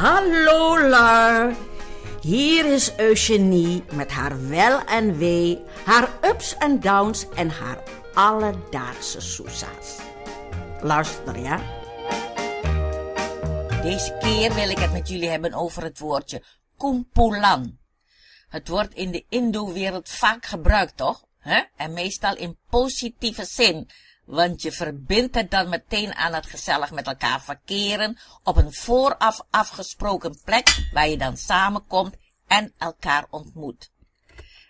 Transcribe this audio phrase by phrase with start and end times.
[0.00, 1.52] Hallo Lar,
[2.20, 7.82] hier is Eugenie met haar wel en wee, haar ups en downs en haar
[8.14, 9.98] alledaagse soesa's.
[10.82, 11.60] Luister ja.
[13.82, 16.42] Deze keer wil ik het met jullie hebben over het woordje
[16.76, 17.78] kumpulan.
[18.48, 21.24] Het wordt in de Indo-wereld vaak gebruikt, toch?
[21.76, 23.90] En meestal in positieve zin,
[24.30, 29.40] want je verbindt het dan meteen aan het gezellig met elkaar verkeren op een vooraf
[29.50, 33.90] afgesproken plek waar je dan samenkomt en elkaar ontmoet.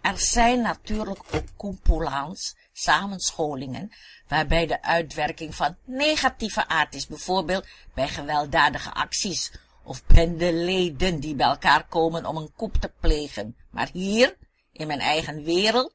[0.00, 3.92] Er zijn natuurlijk ook kumpulans, samenscholingen,
[4.28, 11.46] waarbij de uitwerking van negatieve aard is, bijvoorbeeld bij gewelddadige acties of bendeleden die bij
[11.46, 13.56] elkaar komen om een koep te plegen.
[13.70, 14.36] Maar hier,
[14.72, 15.94] in mijn eigen wereld,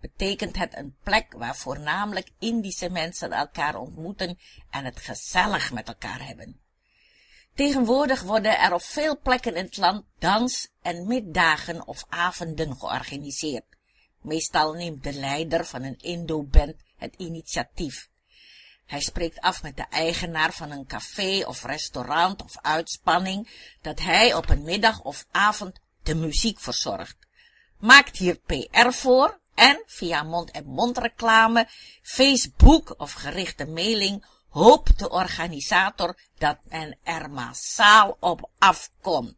[0.00, 4.38] betekent het een plek waar voornamelijk Indische mensen elkaar ontmoeten
[4.70, 6.60] en het gezellig met elkaar hebben.
[7.54, 13.64] Tegenwoordig worden er op veel plekken in het land dans- en middagen of avonden georganiseerd.
[14.22, 18.08] Meestal neemt de leider van een Indo-band het initiatief.
[18.86, 23.48] Hij spreekt af met de eigenaar van een café of restaurant of uitspanning
[23.82, 27.16] dat hij op een middag of avond de muziek verzorgt.
[27.78, 31.66] Maakt hier PR voor en via mond-en-mond reclame,
[32.02, 39.36] Facebook of gerichte mailing hoopt de organisator dat men er massaal op afkomt.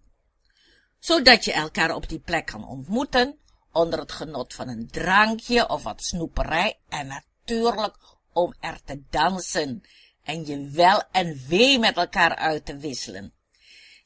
[0.98, 3.38] Zodat je elkaar op die plek kan ontmoeten,
[3.72, 7.96] onder het genot van een drankje of wat snoeperij en natuurlijk
[8.32, 9.82] om er te dansen
[10.22, 13.32] en je wel en wee met elkaar uit te wisselen.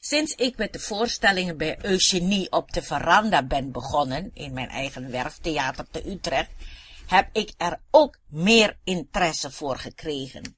[0.06, 5.10] Sinds ik met de voorstellingen bij Eugenie op de veranda ben begonnen, in mijn eigen
[5.10, 6.50] werftheater te Utrecht,
[7.06, 10.56] heb ik er ook meer interesse voor gekregen.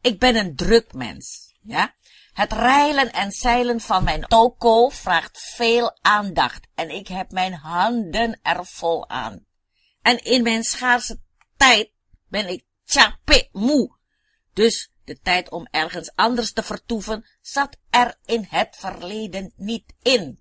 [0.00, 1.94] Ik ben een druk mens, ja.
[2.32, 8.40] Het rijlen en zeilen van mijn toko vraagt veel aandacht en ik heb mijn handen
[8.42, 9.46] er vol aan.
[10.02, 11.20] En in mijn schaarse
[11.56, 11.90] tijd
[12.28, 13.96] ben ik tjappe moe.
[14.52, 20.40] Dus de tijd om ergens anders te vertoeven zat er in het verleden niet in.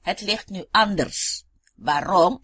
[0.00, 1.44] Het ligt nu anders.
[1.76, 2.42] Waarom?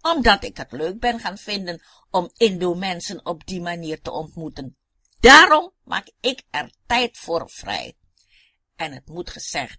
[0.00, 4.76] Omdat ik het leuk ben gaan vinden om Indo-mensen op die manier te ontmoeten.
[5.20, 7.96] Daarom maak ik er tijd voor vrij.
[8.76, 9.78] En het moet gezegd,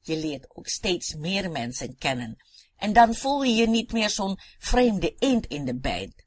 [0.00, 2.36] je leert ook steeds meer mensen kennen.
[2.76, 6.26] En dan voel je je niet meer zo'n vreemde eend in de bijt.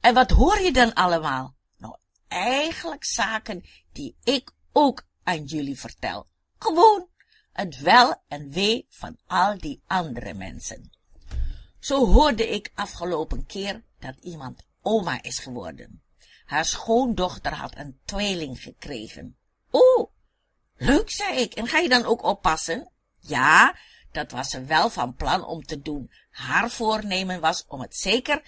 [0.00, 1.58] En wat hoor je dan allemaal?
[2.30, 6.26] Eigenlijk zaken die ik ook aan jullie vertel.
[6.58, 7.08] Gewoon
[7.52, 10.90] het wel en wee van al die andere mensen.
[11.78, 16.02] Zo hoorde ik afgelopen keer dat iemand oma is geworden.
[16.44, 19.36] Haar schoondochter had een tweeling gekregen.
[19.70, 20.10] Oh,
[20.76, 21.54] leuk, zei ik.
[21.54, 22.90] En ga je dan ook oppassen?
[23.20, 23.76] Ja,
[24.12, 26.10] dat was ze wel van plan om te doen.
[26.30, 28.42] Haar voornemen was om het zeker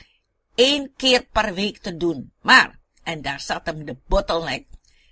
[0.55, 2.33] één keer per week te doen.
[2.41, 4.67] Maar, en daar zat hem de bottleneck,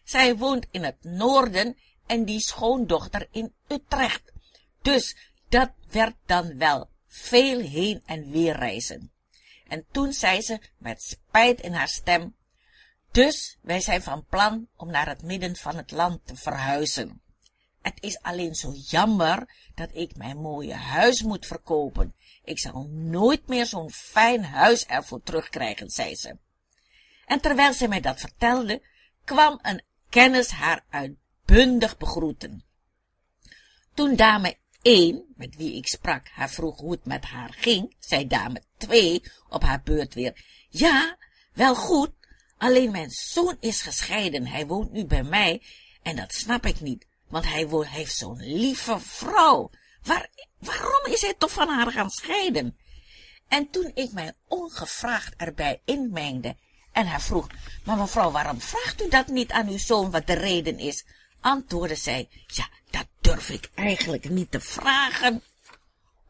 [0.05, 4.33] zij woont in het noorden en die schoondochter in Utrecht.
[4.83, 5.17] Dus
[5.49, 9.13] dat werd dan wel veel heen en weer reizen.
[9.69, 12.35] En toen zei ze met spijt in haar stem,
[13.11, 17.23] dus wij zijn van plan om naar het midden van het land te verhuizen.
[17.83, 22.15] Het is alleen zo jammer dat ik mijn mooie huis moet verkopen.
[22.45, 26.37] Ik zal nooit meer zo'n fijn huis ervoor terugkrijgen, zei ze.
[27.31, 28.83] En terwijl ze mij dat vertelde,
[29.25, 32.65] kwam een kennis haar uitbundig begroeten.
[33.95, 38.27] Toen dame 1, met wie ik sprak, haar vroeg hoe het met haar ging, zei
[38.27, 41.17] dame 2 op haar beurt weer, ja,
[41.53, 42.11] wel goed,
[42.59, 45.63] alleen mijn zoon is gescheiden, hij woont nu bij mij,
[46.03, 49.71] en dat snap ik niet, want hij heeft zo'n lieve vrouw.
[50.03, 52.77] Waar, waarom is hij toch van haar gaan scheiden?
[53.49, 56.57] En toen ik mij ongevraagd erbij inmengde
[56.93, 57.47] en haar vroeg,
[57.85, 61.05] maar mevrouw, waarom vraagt u dat niet aan uw zoon wat de reden is?
[61.41, 65.43] Antwoordde zij, ja, dat durf ik eigenlijk niet te vragen.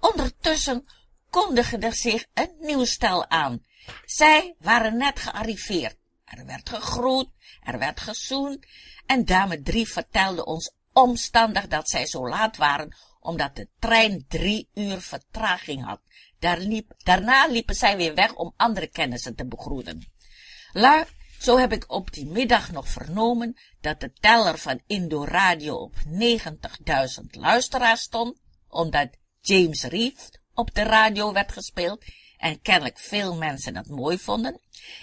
[0.01, 0.85] Ondertussen
[1.31, 3.65] kondigde zich een nieuw stel aan.
[4.05, 5.97] Zij waren net gearriveerd.
[6.25, 7.29] Er werd gegroet,
[7.63, 8.67] er werd gezoend
[9.07, 14.69] en dame drie vertelde ons omstandig dat zij zo laat waren, omdat de trein drie
[14.75, 16.01] uur vertraging had.
[16.39, 20.13] Daar liep, daarna liepen zij weer weg om andere kennissen te begroeten.
[20.73, 21.05] Lui,
[21.39, 25.95] zo heb ik op die middag nog vernomen dat de teller van Indo Radio op
[26.07, 29.09] 90.000 luisteraars stond, omdat
[29.41, 32.05] James Reeve op de radio werd gespeeld
[32.37, 34.61] en kennelijk veel mensen dat mooi vonden.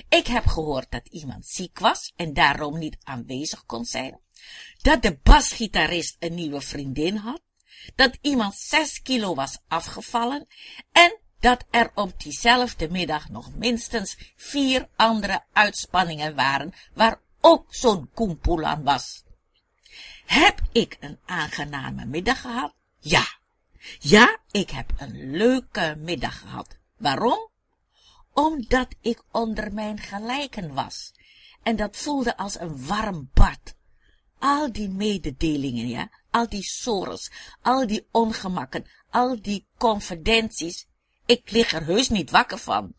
[0.10, 4.20] Ik heb gehoord dat iemand ziek was en daarom niet aanwezig kon zijn.
[4.81, 7.42] Dat de basgitarist een nieuwe vriendin had.
[7.96, 10.48] dat iemand zes kilo was afgevallen
[10.92, 18.10] en dat er op diezelfde middag nog minstens vier andere uitspanningen waren waar ook zo'n
[18.13, 19.24] koempoelan was.
[20.25, 22.74] Heb ik een aangename middag gehad?
[23.00, 23.25] Ja.
[24.00, 26.78] Ja, ik heb een leuke middag gehad.
[26.98, 27.50] Waarom?
[28.34, 31.13] Omdat ik onder mijn gelijken was.
[31.63, 33.75] En dat voelde als een warm bad.
[34.39, 37.31] Al die mededelingen, ja, al die sores,
[37.62, 40.86] al die ongemakken, al die confidenties.
[41.27, 42.94] Ik lig er heus niet wakker van.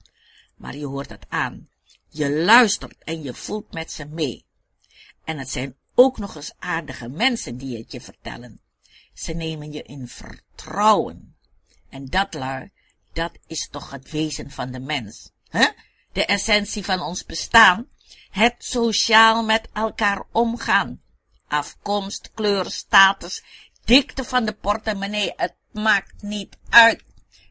[0.57, 1.69] Maar je hoort het aan.
[2.09, 4.45] Je luistert en je voelt met ze mee.
[5.25, 8.61] En het zijn ook nog eens aardige mensen die het je vertellen.
[9.15, 11.37] Ze nemen je in vertrouwen.
[11.89, 12.71] En dat, lui,
[13.13, 15.31] dat is toch het wezen van de mens.
[15.49, 15.67] hè?
[16.13, 17.89] De essentie van ons bestaan.
[18.31, 21.01] Het sociaal met elkaar omgaan.
[21.47, 23.45] Afkomst, kleur, status,
[23.85, 27.03] dikte van de portemonnee, het maakt niet uit.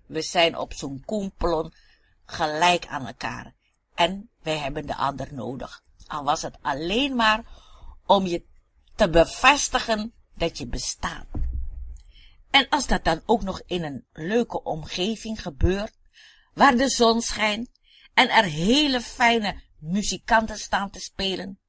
[0.08, 1.74] We zijn op zo'n koempelon
[2.26, 3.54] gelijk aan elkaar.
[3.96, 5.82] En wij hebben de ander nodig.
[6.08, 7.44] Al was het alleen maar
[8.06, 8.44] om je
[8.96, 11.26] te bevestigen dat je bestaat.
[12.50, 15.94] En als dat dan ook nog in een leuke omgeving gebeurt,
[16.54, 17.70] waar de zon schijnt
[18.14, 21.60] en er hele fijne muzikanten staan te spelen,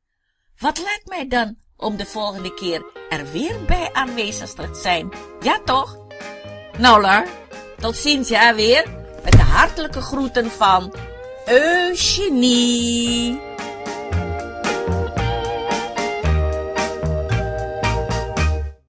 [0.58, 5.12] wat lijkt mij dan om de volgende keer er weer bij aanwezig te zijn?
[5.41, 5.99] Ja toch?
[6.79, 7.02] Nou
[7.81, 8.85] tot ziens ja weer,
[9.25, 10.95] met de hartelijke groeten van
[11.47, 13.48] Eugenie.